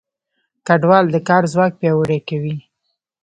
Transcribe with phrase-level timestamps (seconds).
[0.67, 2.55] کډوال د کار ځواک پیاوړی کوي.